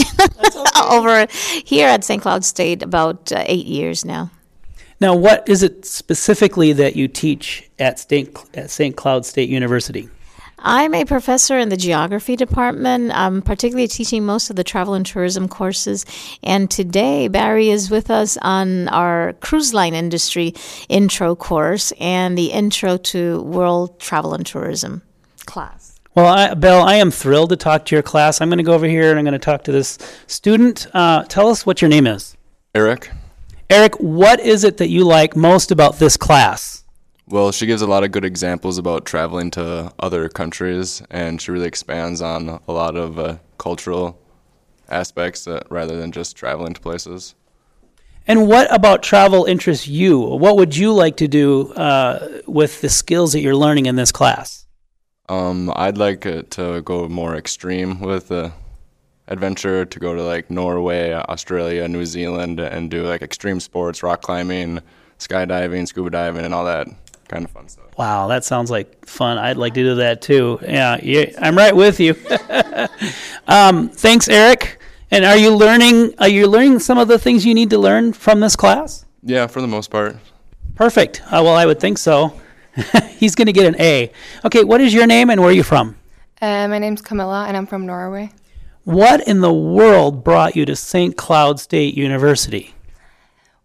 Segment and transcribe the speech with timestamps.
[0.91, 1.25] over
[1.65, 2.21] here at St.
[2.21, 4.29] Cloud State, about uh, eight years now.
[5.01, 8.37] Now, what is it specifically that you teach at St.
[8.53, 8.95] At St.
[8.95, 10.09] Cloud State University?
[10.61, 13.11] I'm a professor in the geography department.
[13.13, 16.05] I'm particularly teaching most of the travel and tourism courses.
[16.43, 20.53] And today, Barry is with us on our cruise line industry
[20.89, 25.01] intro course and the intro to world travel and tourism
[25.45, 25.95] class.
[26.13, 28.41] Well, I, Bel, I am thrilled to talk to your class.
[28.41, 30.88] I'm going to go over here and I'm going to talk to this student.
[30.93, 32.35] Uh, tell us what your name is.
[32.75, 33.09] Eric.
[33.72, 36.84] Eric, what is it that you like most about this class?
[37.28, 41.52] Well, she gives a lot of good examples about traveling to other countries, and she
[41.52, 44.19] really expands on a lot of uh, cultural
[44.90, 47.35] aspects uh, rather than just traveling to places.
[48.25, 50.19] And what about travel interests you?
[50.19, 54.12] What would you like to do uh, with the skills that you're learning in this
[54.12, 54.66] class?
[55.28, 58.51] Um, I'd like it to go more extreme with the
[59.29, 64.22] adventure, to go to like Norway, Australia, New Zealand, and do like extreme sports, rock
[64.22, 64.79] climbing,
[65.19, 66.88] skydiving, scuba diving, and all that
[67.28, 67.85] kind of fun stuff.
[67.97, 69.38] Wow, that sounds like fun.
[69.38, 70.59] I'd like to do that too.
[70.63, 72.16] Yeah, yeah I'm right with you.
[73.47, 74.81] um, thanks, Eric.
[75.12, 76.13] And are you learning?
[76.19, 79.06] Are you learning some of the things you need to learn from this class?
[79.23, 80.18] Yeah, for the most part.
[80.75, 81.22] Perfect.
[81.25, 82.39] Uh, well, I would think so.
[83.09, 84.12] He's going to get an A.
[84.45, 85.97] Okay, what is your name and where are you from?
[86.41, 88.31] Uh, my name's Camilla, and I'm from Norway.
[88.84, 91.16] What in the world brought you to St.
[91.16, 92.73] Cloud State University?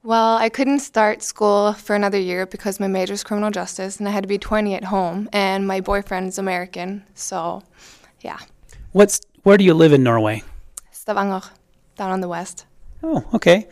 [0.02, 4.06] Well, I couldn't start school for another year because my major is criminal justice, and
[4.06, 7.62] I had to be 20 at home, and my boyfriend is American, so
[8.20, 8.38] yeah.
[8.92, 10.42] What's where do you live in Norway?
[10.90, 11.48] Stavanger,
[11.96, 12.66] down on the west.
[13.02, 13.68] Oh, okay.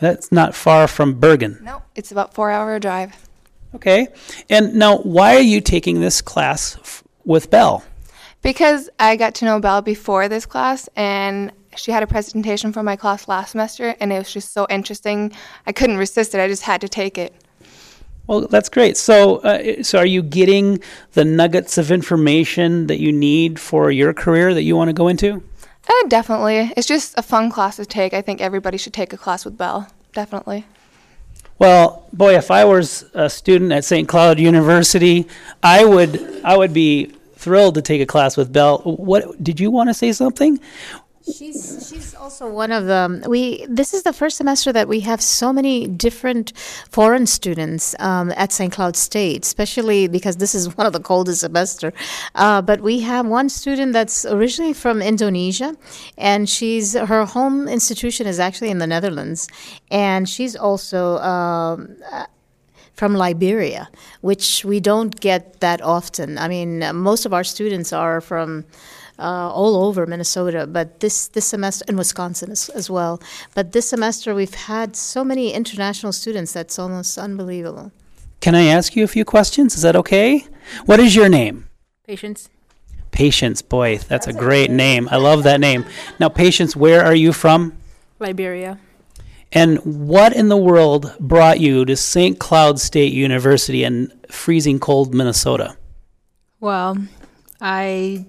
[0.00, 1.58] That's not far from Bergen.
[1.62, 3.28] No, it's about four hour drive.
[3.74, 4.08] Okay.
[4.48, 7.82] And now, why are you taking this class f- with Bel?
[8.44, 12.82] Because I got to know Bel before this class, and she had a presentation for
[12.82, 15.32] my class last semester, and it was just so interesting.
[15.66, 16.42] I couldn't resist it.
[16.42, 17.34] I just had to take it.
[18.26, 18.98] Well, that's great.
[18.98, 20.80] So, uh, so are you getting
[21.12, 25.08] the nuggets of information that you need for your career that you want to go
[25.08, 25.42] into?
[25.88, 26.70] Uh, definitely.
[26.76, 28.12] It's just a fun class to take.
[28.12, 29.88] I think everybody should take a class with Bel.
[30.12, 30.66] Definitely.
[31.58, 34.06] Well, boy, if I was a student at St.
[34.06, 35.26] Cloud University,
[35.62, 37.14] I would I would be
[37.44, 38.78] thrilled to take a class with Bel.
[38.78, 40.58] What did you want to say something?
[41.24, 43.64] She's she's also one of the we.
[43.66, 46.52] This is the first semester that we have so many different
[46.90, 48.70] foreign students um, at St.
[48.70, 51.94] Cloud State, especially because this is one of the coldest semester.
[52.34, 55.74] Uh, but we have one student that's originally from Indonesia,
[56.18, 59.48] and she's her home institution is actually in the Netherlands,
[59.90, 61.16] and she's also.
[61.18, 61.96] Um,
[62.94, 63.88] from Liberia,
[64.20, 66.38] which we don't get that often.
[66.38, 68.64] I mean, most of our students are from
[69.18, 73.20] uh, all over Minnesota, but this, this semester, in Wisconsin as, as well.
[73.54, 77.92] But this semester, we've had so many international students that's almost unbelievable.
[78.40, 79.74] Can I ask you a few questions?
[79.74, 80.46] Is that okay?
[80.86, 81.68] What is your name?
[82.06, 82.48] Patience.
[83.10, 83.62] Patience.
[83.62, 85.08] Boy, that's, a great name.
[85.10, 85.84] I love that name.
[86.18, 87.72] Now, Patience, where are you from?
[88.18, 88.78] Liberia.
[89.54, 89.78] And
[90.08, 92.40] what in the world brought you to St.
[92.40, 95.76] Cloud State University in freezing cold Minnesota?
[96.58, 96.98] Well,
[97.60, 98.26] I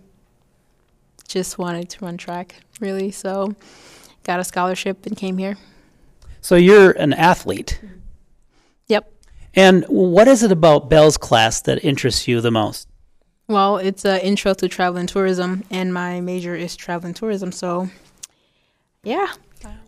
[1.28, 3.10] just wanted to run track, really.
[3.10, 3.56] So,
[4.24, 5.58] got a scholarship and came here.
[6.42, 7.82] So you're an athlete.
[8.88, 9.12] Yep.
[9.56, 12.88] And what is it about Bel's class that interests you the most?
[13.48, 17.52] Well, it's an intro to travel and tourism, and my major is travel and tourism.
[17.52, 17.90] So,
[19.04, 19.34] yeah.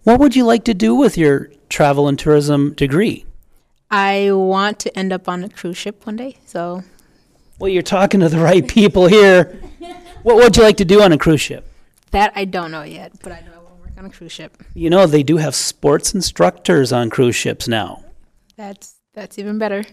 [0.04, 3.25] What would you like to do with your travel and tourism degree?
[3.92, 6.38] I want to end up on a cruise ship one day.
[6.46, 6.84] So,
[7.60, 9.60] well, you're talking to the right people here.
[10.24, 11.66] what would you like to do on a cruise ship?
[12.12, 14.31] That I don't know yet, but I know I want to work on a cruise
[14.31, 14.58] ship.
[14.74, 18.04] You know, they do have sports instructors on cruise ships now.
[18.56, 19.84] That's that's even better.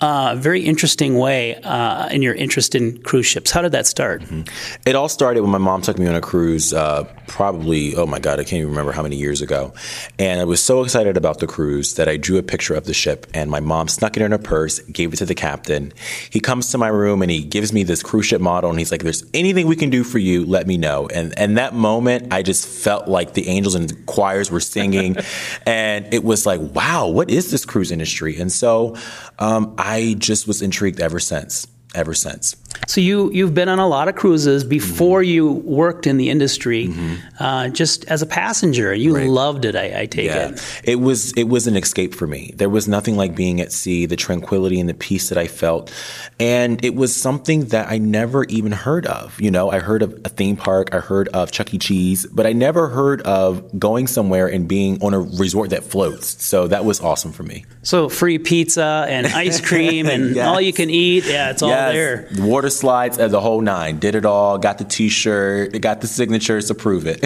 [0.00, 3.50] uh, very interesting way uh, in your interest in cruise ships.
[3.50, 4.22] How did that start?
[4.22, 4.42] Mm-hmm.
[4.86, 8.18] It all started when my mom took me on a cruise, uh, probably, oh my
[8.18, 9.72] God, I can't even remember how many years ago.
[10.18, 12.92] And I was so excited about the cruise that I drew a picture of the
[12.92, 15.92] ship, and my mom snuck it in her purse, gave it to the captain.
[16.28, 18.90] He comes to my room and he gives me this cruise ship model, and he's
[18.90, 21.06] like, There's anything we can do for you, let me know.
[21.06, 25.16] And, and that moment, I just felt like the angels and choirs were singing.
[25.66, 28.38] and it was like, wow, what is this cruise industry?
[28.40, 28.96] And so
[29.38, 31.66] um, I just was intrigued ever since.
[31.94, 32.56] Ever since.
[32.90, 35.30] So you you've been on a lot of cruises before mm-hmm.
[35.30, 37.42] you worked in the industry, mm-hmm.
[37.42, 38.92] uh, just as a passenger.
[38.92, 39.28] You right.
[39.28, 40.48] loved it, I, I take yeah.
[40.48, 40.80] it.
[40.82, 42.52] It was it was an escape for me.
[42.56, 45.94] There was nothing like being at sea, the tranquility and the peace that I felt,
[46.40, 49.40] and it was something that I never even heard of.
[49.40, 51.78] You know, I heard of a theme park, I heard of Chuck E.
[51.78, 56.44] Cheese, but I never heard of going somewhere and being on a resort that floats.
[56.44, 57.66] So that was awesome for me.
[57.82, 60.46] So free pizza and ice cream and yes.
[60.46, 61.24] all you can eat.
[61.24, 61.92] Yeah, it's all yes.
[61.92, 62.28] there.
[62.60, 63.98] Water slides as a whole nine.
[63.98, 64.58] Did it all.
[64.58, 65.80] Got the T-shirt.
[65.80, 67.24] Got the signatures to prove it.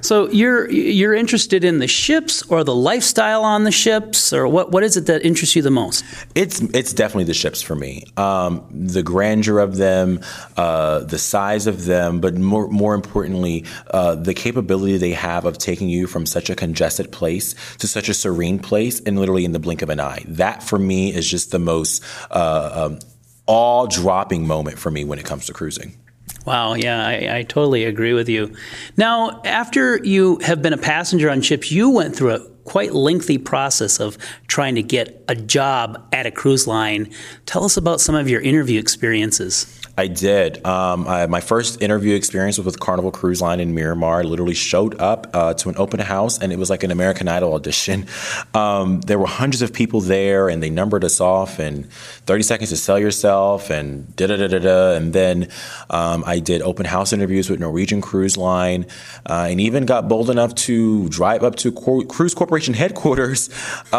[0.04, 4.72] so you're you're interested in the ships or the lifestyle on the ships, or what?
[4.72, 6.04] What is it that interests you the most?
[6.34, 8.06] It's it's definitely the ships for me.
[8.16, 10.18] Um, the grandeur of them,
[10.56, 15.58] uh, the size of them, but more more importantly, uh, the capability they have of
[15.58, 19.52] taking you from such a congested place to such a serene place, and literally in
[19.52, 20.24] the blink of an eye.
[20.26, 22.02] That for me is just the most.
[22.32, 22.98] Uh, um,
[23.46, 25.96] all dropping moment for me when it comes to cruising.
[26.44, 28.54] Wow, yeah, I, I, totally agree with you.
[28.96, 33.38] Now, after you have been a passenger on ships, you went through a quite lengthy
[33.38, 34.16] process of
[34.56, 37.10] trying to get a job at a cruise line.
[37.44, 39.66] Tell us about some of your interview experiences.
[39.98, 40.64] I did.
[40.66, 44.20] Um, I, my first interview experience was with Carnival Cruise Line in Miramar.
[44.20, 47.28] I literally showed up uh, to an open house, and it was like an American
[47.28, 48.06] Idol audition.
[48.54, 52.70] Um, there were hundreds of people there, and they numbered us off, and 30 seconds
[52.70, 54.92] to sell yourself, and da da da da da.
[54.92, 55.48] And then
[55.90, 58.86] um, I did open house interviews with Norwegian Cruise Line,
[59.26, 63.50] uh, and even got bold enough to drive up to Cruise Corporation headquarters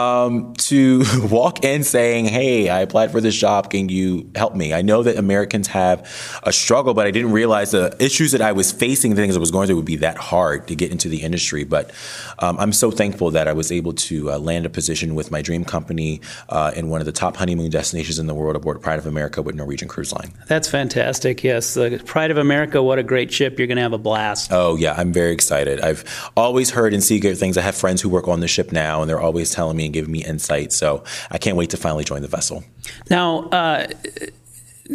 [0.47, 3.69] um, to walk in saying, "Hey, I applied for this job.
[3.69, 6.09] Can you help me?" I know that Americans have
[6.43, 9.39] a struggle, but I didn't realize the issues that I was facing, the things I
[9.39, 11.63] was going through, would be that hard to get into the industry.
[11.63, 11.91] But
[12.39, 15.41] um, I'm so thankful that I was able to uh, land a position with my
[15.41, 18.99] dream company uh, in one of the top honeymoon destinations in the world aboard Pride
[18.99, 20.31] of America with Norwegian Cruise Line.
[20.47, 21.43] That's fantastic.
[21.43, 22.81] Yes, the Pride of America.
[22.81, 23.57] What a great ship!
[23.57, 24.51] You're going to have a blast.
[24.51, 25.81] Oh yeah, I'm very excited.
[25.81, 27.57] I've always heard and see good things.
[27.57, 29.93] I have friends who work on the ship now, and they're always telling me and
[29.93, 30.71] giving me insight.
[30.71, 32.63] So I can't wait to finally join the vessel.
[33.09, 33.49] Now.
[33.49, 33.87] Uh,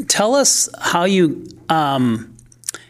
[0.09, 2.35] tell us how you um,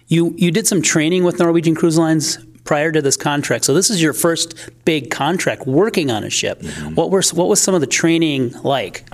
[0.09, 3.64] you you did some training with Norwegian Cruise Lines prior to this contract.
[3.64, 6.61] So this is your first big contract working on a ship.
[6.61, 6.94] Mm-hmm.
[6.94, 9.04] What were what was some of the training like?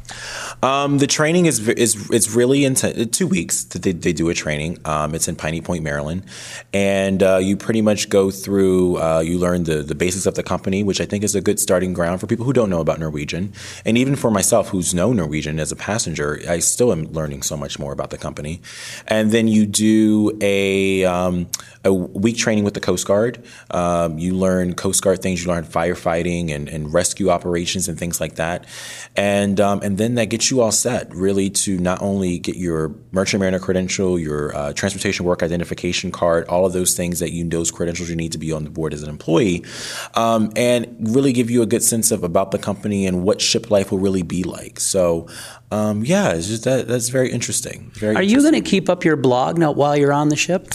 [0.63, 3.17] Um, the training is is it's really intense.
[3.17, 4.79] Two weeks that they, they do a training.
[4.85, 6.25] Um, it's in Piney Point, Maryland,
[6.73, 8.97] and uh, you pretty much go through.
[8.97, 11.61] Uh, you learn the the basics of the company, which I think is a good
[11.61, 13.53] starting ground for people who don't know about Norwegian,
[13.85, 17.57] and even for myself, who's known Norwegian as a passenger, I still am learning so
[17.57, 18.61] much more about the company.
[19.07, 21.49] And then you do a um,
[21.85, 23.45] a week training with the Coast Guard.
[23.71, 25.45] Um, you learn Coast Guard things.
[25.45, 28.67] You learn firefighting and, and rescue operations and things like that,
[29.15, 32.95] and um, and then that gets you all set really to not only get your
[33.13, 37.49] merchant mariner credential, your uh, transportation work identification card, all of those things that you
[37.49, 39.65] those credentials you need to be on the board as an employee,
[40.15, 43.71] um, and really give you a good sense of about the company and what ship
[43.71, 44.81] life will really be like.
[44.81, 45.29] So.
[45.71, 47.91] Um, yeah, it's just that that's very interesting.
[47.95, 48.45] Very Are interesting.
[48.45, 50.69] you going to keep up your blog now while you're on the ship?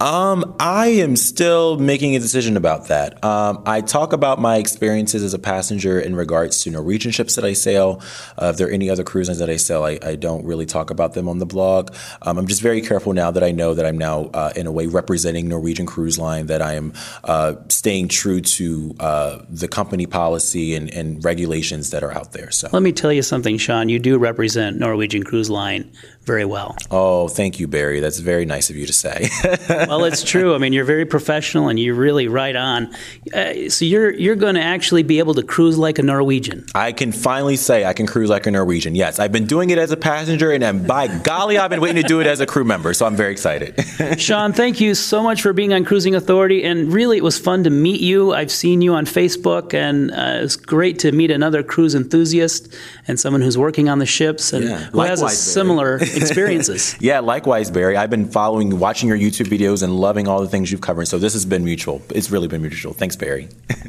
[0.00, 3.22] Um, I am still making a decision about that.
[3.24, 7.44] Um, I talk about my experiences as a passenger in regards to Norwegian ships that
[7.44, 8.00] I sail.
[8.40, 10.66] Uh, if there are any other cruise lines that I sail, I, I, don't really
[10.66, 11.94] talk about them on the blog.
[12.22, 14.72] Um, I'm just very careful now that I know that I'm now, uh, in a
[14.72, 16.92] way, representing Norwegian Cruise Line, that I am
[17.24, 22.52] uh, staying true to uh, the company policy and, and regulations that are out there.
[22.52, 23.88] So let me tell you something, Shon.
[23.88, 25.90] You do represent Norwegian Cruise Line
[26.28, 26.76] very well.
[26.90, 28.00] Oh, thank you, Barry.
[28.00, 29.30] That's very nice of you to say.
[29.88, 30.54] well, it's true.
[30.54, 32.94] I mean, you're very professional and you're really right on.
[33.32, 36.66] Uh, so you're you're going to actually be able to cruise like a Norwegian.
[36.74, 38.94] I can finally say I can cruise like a Norwegian.
[38.94, 42.06] Yes, I've been doing it as a passenger, and by golly, I've been waiting to
[42.06, 42.92] do it as a crew member.
[42.92, 43.74] So I'm very excited.
[44.20, 47.64] Shon, thank you so much for being on Cruising Authority, and really, it was fun
[47.64, 48.34] to meet you.
[48.34, 52.68] I've seen you on Facebook, and uh, it's great to meet another cruise enthusiast
[53.06, 54.78] and someone who's working on the ships and yeah.
[54.78, 56.96] who Likewise, has a similar experiences.
[57.00, 57.96] yeah, likewise, Barry.
[57.96, 61.06] I've been following, watching your YouTube videos and loving all the things you've covered.
[61.06, 62.02] So this has been mutual.
[62.10, 62.92] It's really been mutual.
[62.92, 63.48] Thanks, Barry.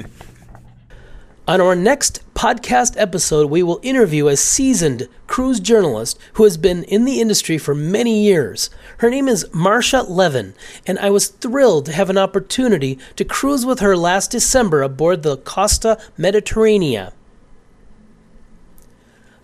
[1.49, 6.83] On our next podcast episode, we will interview a seasoned cruise journalist who has been
[6.83, 8.69] in the industry for many years.
[8.99, 10.53] Her name is Marcia Levin,
[10.85, 15.23] and I was thrilled to have an opportunity to cruise with her last December aboard
[15.23, 17.13] the Costa Mediterranea.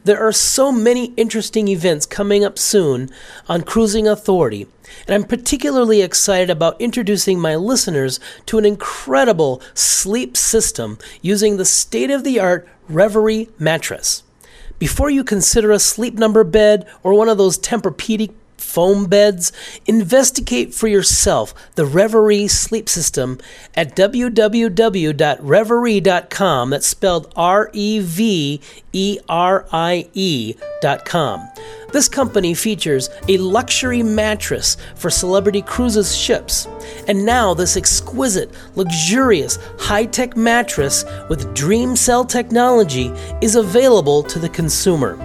[0.05, 3.09] There are so many interesting events coming up soon
[3.49, 4.67] on Cruising Authority,
[5.07, 11.65] and I'm particularly excited about introducing my listeners to an incredible sleep system using the
[11.65, 14.21] state of the art Reverie mattress.
[14.77, 18.31] Before you consider a sleep number bed or one of those Tempur-Pedic
[18.75, 19.53] foam beds,
[19.85, 23.39] investigate for yourself the Reverie sleep system
[23.73, 26.69] at www.reverie.com.
[26.69, 28.59] That's spelled R E V
[28.91, 31.47] E R I E.com.
[31.93, 36.67] This company features a luxury mattress for Celebrity Cruises ships.
[37.07, 44.39] And now, this exquisite, luxurious, high tech mattress with Dream Cell technology is available to
[44.39, 45.15] the consumer.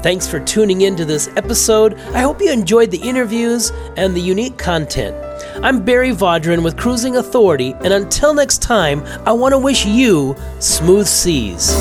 [0.01, 1.95] Thanks for tuning in to this episode.
[2.15, 5.17] I hope you enjoyed the interviews and the unique content.
[5.63, 10.37] I'm Barry Vaudrin with Cruising Authority, and until next time, I want to wish you
[10.61, 11.75] smooth seas.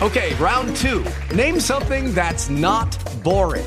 [0.00, 1.04] Okay, round two.
[1.34, 3.66] Name something that's not boring.